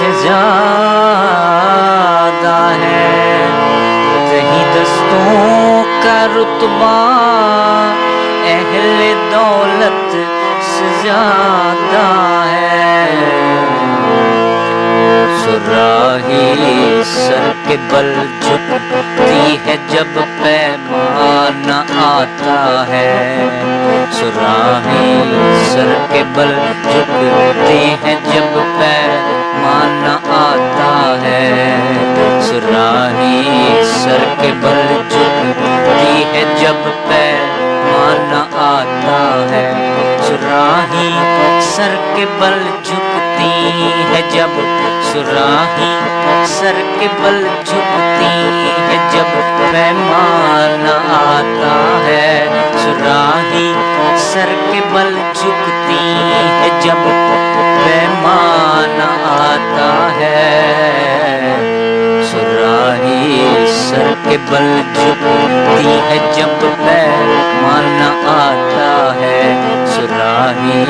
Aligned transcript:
से 0.00 0.10
ज़्यादा 0.20 1.60
है। 2.82 3.08
रही 4.30 4.62
दस्तों 4.74 5.82
का 6.04 6.18
रुतबा, 6.34 6.98
अहल 8.52 8.98
दौलत 9.32 10.14
से 10.68 10.86
ज़्यादा 11.02 12.06
है। 12.46 12.88
सुराही 15.42 16.46
सर 17.04 17.44
के 17.68 17.76
बल 17.92 18.10
झुकती 18.40 19.38
है 19.66 19.76
जब 19.88 20.12
पैमान 20.40 21.66
आता 22.00 22.58
है। 22.90 23.12
सुराही 24.18 25.10
सर 25.66 25.90
के 26.12 26.22
बल 26.36 26.52
सर 34.00 34.22
के 34.40 34.50
बल 34.60 34.86
झुकती 35.12 35.70
है 36.32 36.42
जब 36.60 36.84
पैमान 37.08 38.32
आता 38.66 39.18
है। 39.50 39.64
सुराही 40.26 41.08
सर 41.66 41.94
के 42.14 42.24
बल 42.40 42.56
झुकती 42.84 43.50
है 44.12 44.22
जब 44.30 44.56
सुराही 45.10 45.90
सर 46.54 46.80
के 46.98 47.08
बल 47.20 47.38
झुकती 47.64 48.32
है 48.88 48.98
जब 49.12 49.36
पैमान 49.72 50.86
आता 51.18 51.76
है। 52.06 52.28
सुराही 52.82 53.68
सर 54.26 54.56
के 54.72 54.80
बल 54.94 55.14
झुकती 55.34 56.02
है 56.32 56.80
जब 56.80 57.06
पैमान 57.84 59.00
आता 59.30 59.90
है। 60.20 61.19
के 64.30 64.36
बल 64.50 64.66
झुकती 64.94 65.92
है 66.08 66.18
जब 66.34 66.60
पैमान 66.80 67.96
आता 68.32 68.90
है। 69.16 69.38
सुराही 69.94 70.84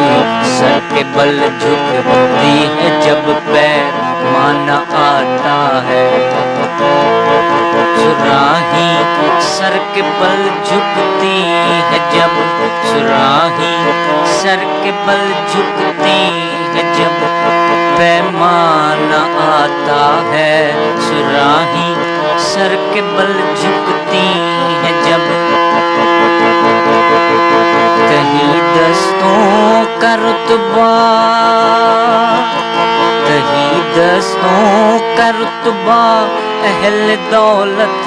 सर 0.57 0.77
के 0.91 1.05
बल 1.15 1.39
झुकती 1.61 2.51
है 2.75 2.91
जब 3.07 3.31
पैमान 3.47 4.69
आता 5.05 5.57
है। 5.87 6.05
सुराही 7.97 8.91
सर 9.49 9.79
के 9.95 10.03
बल 10.21 10.45
झुकती 10.69 11.35
है 11.49 11.99
जब 12.13 12.37
सुराही 12.91 13.73
सर 14.37 14.69
के 14.85 14.93
बल 15.07 15.27
झुकती 15.53 16.21
है 16.77 16.85
जब 16.95 17.19
पैमान 17.99 19.13
आता 19.49 20.03
है। 20.31 20.55
सुराही 21.09 22.10
सर 22.43 22.75
के 22.93 23.01
बल 23.17 23.33
झुकती 23.55 24.27
है 24.83 24.93
जब 25.05 25.25
कहीं 28.11 28.55
दस्तों 28.75 30.01
का 30.01 30.15
रुतबा, 30.23 30.91
कहीं 33.27 33.81
दस्तों 33.97 34.99
का 35.17 35.29
रुतबा 35.39 36.01
अहल 36.71 37.17
दौलत 37.33 38.05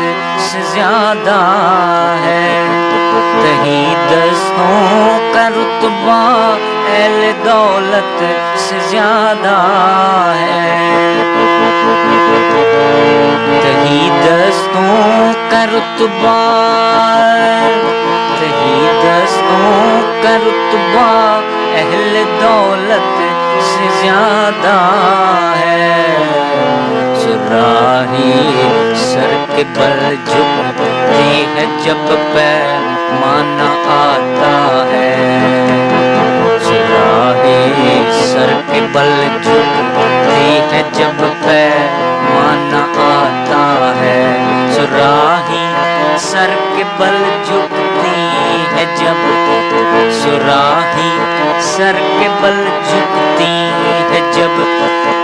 से 0.47 0.61
ज़्यादा 0.73 1.39
है। 2.25 2.43
कहीं 3.43 3.85
दस्तों 4.09 5.33
का 5.33 5.47
रुतबा 5.55 6.19
अहल 6.93 7.31
दौलत 7.45 8.19
से 8.65 8.79
ज़्यादा 8.89 9.57
रुतबा 15.71 16.39
दस्तों 19.03 20.01
का 20.23 20.33
रुतबा, 20.43 21.09
अहल 21.79 22.13
दौलत 22.41 23.17
से 23.69 23.87
ज़्यादा 23.99 24.75
है। 25.59 25.91
सुराही 27.21 28.31
सर 29.03 29.31
के 29.55 29.63
बल 29.77 29.99
झुकती 30.15 31.29
है 31.55 31.65
जब 31.85 32.05
पैमान 32.35 33.59
आता 33.95 34.55
है। 34.91 35.11
सुराही 36.67 37.61
सर 38.23 38.53
के 38.71 38.81
बल 38.95 39.15
झुकती 39.43 40.43
है 40.73 40.81
जब 40.99 41.17
पैमान 41.45 42.22
बल 46.99 47.17
झुकती 47.47 48.19
है 48.73 48.85
जब 48.97 49.21
सुराही 50.21 51.09
सर 51.67 51.97
के 52.19 52.27
बल 52.41 52.57
झुकती 52.89 53.51
है 54.11 54.21
जब 54.33 54.57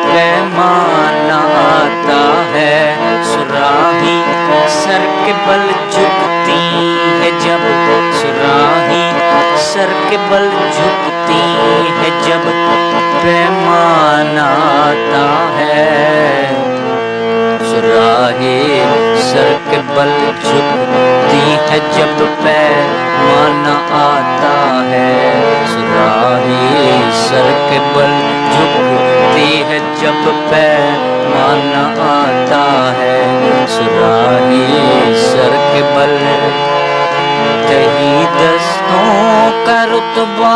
पैमान 0.05 1.29
आता 1.31 2.21
है। 2.53 2.73
सुराही 3.31 4.17
सर 4.75 5.05
के 5.25 5.33
बल 5.47 5.67
झुकती 5.93 6.59
है 7.21 7.31
जब 7.45 7.67
सुराही 8.21 9.03
सर 9.65 9.93
के 10.09 10.17
बल 10.31 10.49
झुकती 10.49 11.41
है 11.99 12.09
जब 12.27 12.49
पैमान 13.23 14.37
आता 14.39 15.25
है। 15.57 15.87
सुराही 17.69 18.57
सर 19.29 19.53
के 19.69 19.77
बल 19.95 20.11
झुकती 20.43 21.48
है 21.71 21.79
जब 21.95 22.21
पैमान 22.43 23.65
आता 23.95 24.55
है। 24.85 25.09
सुराही 25.67 27.11
सर 27.19 27.49
के 27.69 27.79
बल 27.95 28.13
झुकती 28.53 29.49
है 29.69 29.79
जब 30.01 30.23
पैमान 30.51 31.61
आता 32.05 32.63
है। 32.99 33.17
सुराही 33.75 34.65
सर 35.23 35.57
के 35.73 35.81
बल 35.95 36.17
कहीं 37.69 38.25
दस्तों 38.35 39.51
का 39.65 39.83
रुतबा, 39.91 40.55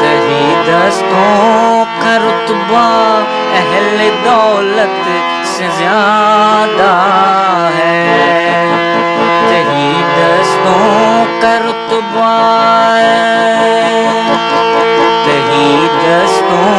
कहीं 0.00 0.48
दस्तों 0.68 1.84
का 2.00 2.16
रुतबा, 2.24 2.86
अहल 3.60 4.08
दौलत 4.24 5.04
से 5.48 5.68
ज़्यादा। 5.78 6.92
रुतबा 12.14 12.34
कहीं 15.26 15.78
दस्तों 16.02 16.74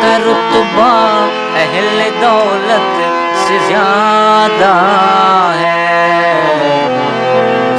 का 0.00 0.14
अहल 1.60 1.98
दौलत 2.20 2.96
से 3.42 3.58
ज़्यादा 3.66 4.72
है। 5.60 5.84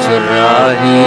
सुराही 0.03 1.01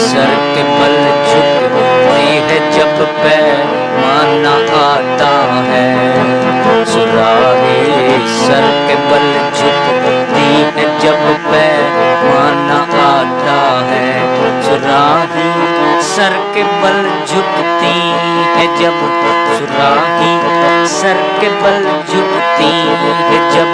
सर 0.00 0.32
के 0.54 0.62
बल 0.78 0.96
झुकती 1.28 2.30
है 2.48 2.58
जब 2.76 2.94
पैमान 3.20 4.46
आता 4.80 5.34
है। 5.68 5.88
सुराही 6.92 7.82
सर 8.38 8.64
के 8.88 8.96
बल 9.10 9.28
झुकती 9.58 10.48
है 10.76 10.86
जब 11.00 11.22
पैमान 11.50 12.51
आता 13.32 13.60
है। 13.88 14.10
सुराही 14.62 15.50
सर 16.04 16.34
के 16.54 16.62
बल 16.82 16.98
झुकती 17.26 17.94
है 18.56 18.66
जब 18.78 18.98
सुराही 19.58 20.32
सर 20.88 21.20
के 21.40 21.48
बल 21.62 21.84
झुकती 22.12 22.70
है 23.02 23.38
जब 23.52 23.72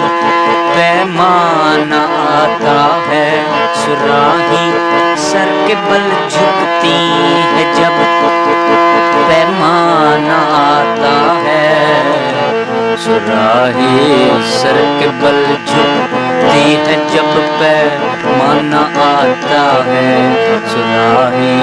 पैमान 0.75 1.93
आता 1.93 2.77
है। 3.09 3.27
सुराही 3.75 4.65
सर 5.23 5.51
के 5.67 5.75
बल 5.89 6.09
झुकती 6.29 6.95
है 7.55 7.63
जब 7.73 7.97
पैमान 9.29 10.29
आता 10.31 11.15
है। 11.45 11.67
सुराही 13.05 14.29
सर 14.53 14.77
के 14.99 15.07
बल 15.21 15.43
आता 19.29 19.63
है। 19.85 20.05
सुराही 20.69 21.55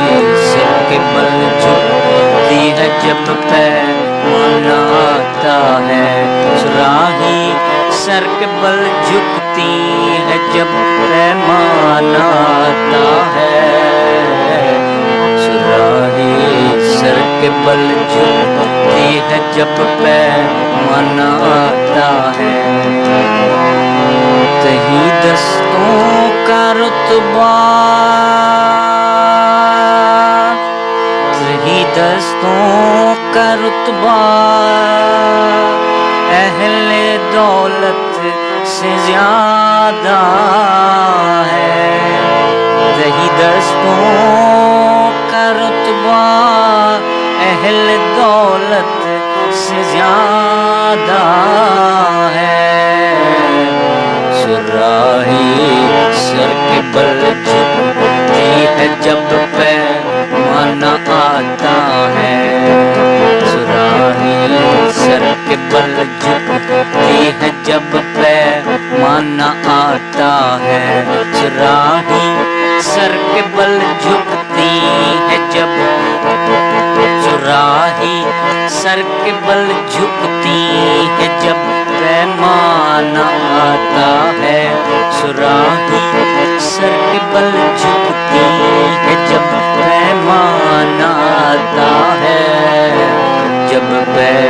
सर 0.49 0.69
के 0.89 0.99
बल 1.07 1.39
झुकती 1.63 2.59
है 2.79 2.89
जब 3.03 3.25
पैमाना 3.51 4.77
आता 4.99 5.57
है। 5.87 6.05
सुराही 6.61 7.41
सर 7.97 8.27
के 8.41 8.47
बल 8.63 8.79
झुकती 9.09 9.71
है 10.29 10.39
जब 10.55 10.73
पैमाना 11.01 12.25
आता 12.63 13.05
है। 13.35 13.51
सुराही 15.47 16.31
सर 16.93 17.21
के 17.41 17.51
बल 17.67 17.85
झुकती 18.13 19.09
है 19.31 19.41
जब 19.53 19.77
पैमाना 20.03 21.29
आता 21.57 22.09
है। 22.39 22.55
रुतबा। 26.79 27.55
ही 31.67 31.79
दस्तों 31.95 33.15
का 33.35 33.47
रुतबा। 33.55 34.17
अहले 36.37 37.07
दौलत 37.33 38.21
से 38.69 38.97
ज़्यादा 39.07 40.21
जब 67.77 67.91
पैमाना 68.17 69.47
आता 69.73 70.29
है 70.61 70.79
सुराही 71.33 72.29
सर 72.87 73.13
के 73.33 73.43
बल 73.57 73.75
झुकती 74.05 74.69
है 75.29 75.39
जब 75.55 75.75
सुराही 77.27 78.17
सर 78.79 79.03
के 79.25 79.33
बल 79.49 79.67
झुकती 79.93 80.57
है 81.19 81.29
जब 81.45 81.61
पैमाना 81.93 83.27
आता 83.67 84.09
है 84.41 84.59
सुराही 85.21 86.03
सर 86.71 86.97
के 87.13 87.21
बल 87.35 87.51
झुकती 87.77 88.47
है 89.05 89.17
जब 89.33 89.53
पैमाना 89.77 91.11
आता 91.37 91.93
है, 92.25 92.41
जब 93.71 93.89
पैमाना 94.17 94.46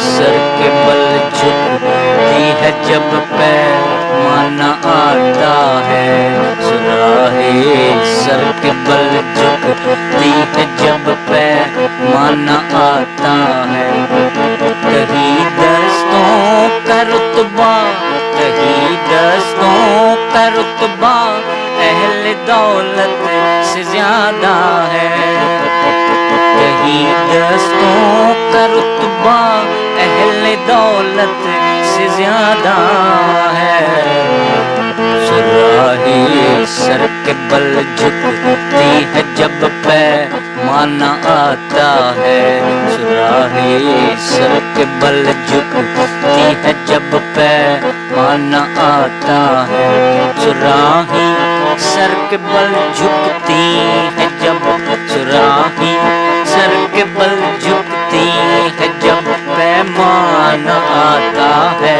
सर 0.00 0.36
के 0.58 0.68
बल 0.84 1.02
झुकती 1.38 2.44
है 2.60 2.70
जब 2.84 3.10
पैमाना 3.32 4.70
आता 4.92 5.54
है। 5.86 6.06
सुराही 6.62 7.90
सर 8.14 8.42
के 8.62 8.70
बल 8.86 9.08
झुकती 9.34 10.30
है 10.54 10.66
जब 10.82 11.10
पैमाना 11.28 12.56
आता 12.78 13.34
है। 13.72 13.86
कहीं 14.84 15.36
दस्तों 15.58 16.68
का 16.88 17.00
रुतबा, 17.10 17.72
कहीं 18.38 18.96
दस्तों 19.08 20.14
का 20.34 20.46
रुतबा, 20.56 21.14
अहल 21.88 22.32
दौलत 22.46 23.26
से 23.64 23.82
ज़्यादा 23.84 24.54
है। 24.92 25.08
कहीं 26.58 27.04
दस्तों 27.30 28.34
का 28.52 28.64
रुतबा 28.66 29.38
दौलत 30.66 31.44
से 31.92 32.08
ज़्यादा 32.16 32.76
है। 33.54 33.76
सुराही 35.28 36.66
सर 36.66 37.06
के 37.24 37.32
बल 37.50 37.74
झुकती 37.96 38.86
है 39.12 39.22
जब 39.36 39.64
पै 39.84 40.06
माना 40.64 41.10
आता 41.32 41.88
है। 42.18 42.40
सुराही 42.92 44.16
सर 44.28 44.54
के 44.76 44.84
बल 45.02 45.22
झुकती 45.48 46.46
है 46.64 46.72
जब 46.86 47.14
पैमाना 47.36 48.62
आता 48.86 49.38
है। 49.70 49.86
सुराही 50.40 51.28
सर 51.86 52.14
के 52.30 52.36
बल 52.46 52.74
झुकती 52.94 53.62
है 54.18 54.28
जब 54.42 54.66
सुराही 55.12 55.94
सर 56.52 56.74
के 56.94 57.04
बल 57.16 57.37
पैमाना 60.48 60.74
आता 60.98 61.48
है। 61.80 61.96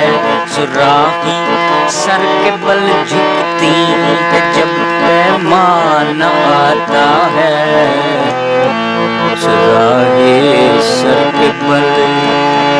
सुराही 0.48 1.34
सर 1.90 2.22
के 2.44 2.50
बल 2.50 2.86
झुकती 3.04 3.72
है 4.00 4.40
जब 4.52 4.70
पैमाना 5.02 6.28
आता 6.54 7.04
है। 7.34 7.52
सुराही 9.36 10.80
सर 10.82 11.20
के 11.36 11.48
बल 11.62 11.88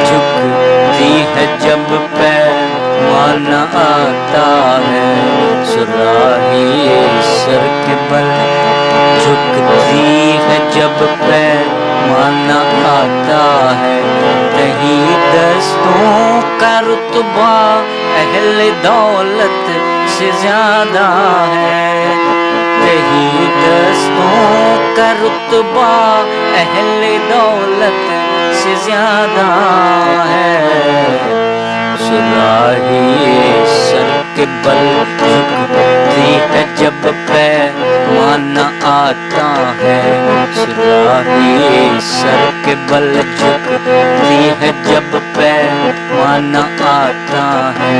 झुकती 0.09 1.11
है, 1.35 1.47
जब 1.59 1.87
पैमाना 2.15 3.61
आता 3.83 4.47
है। 4.87 5.65
सुराही 5.65 6.89
सर 7.35 7.69
के 7.85 7.95
बल 8.11 8.33
झुकती 9.21 10.07
है, 10.47 10.59
जब 10.71 11.07
पैमाना 11.21 11.88
आता 12.09 13.45
है। 13.81 13.97
कहीं 14.53 15.07
दस्तों 15.33 16.41
का 16.61 16.79
रुतबा 16.81 17.55
अहल 18.21 18.61
दौलत 18.85 19.67
से 20.09 20.31
ज़्यादा 20.41 21.07
है। 21.55 22.17
कहीं 22.81 23.47
दस्तों 23.59 24.95
का 24.97 25.11
रुतबा 25.21 25.91
अहल 26.61 27.03
दौलत 27.31 28.07
से 28.63 28.75
ज़्यादा 28.85 29.49
है। 30.29 30.57
सुराही 31.99 33.05
सर 33.69 34.11
के 34.37 34.45
बल 34.65 34.87
झुकती 35.19 36.33
है 36.53 36.63
जब 36.77 37.07
पैमाना 37.31 38.65
आता 38.89 39.47
है। 39.81 39.99
सुराही 40.55 41.88
सर 42.01 42.51
के 42.65 42.75
बल 42.91 43.13
झुकती 43.23 44.35
है 44.61 44.71
जब 44.85 45.19
पैर 45.37 45.95
माना 46.13 46.63
आता 46.89 47.45
है। 47.79 47.97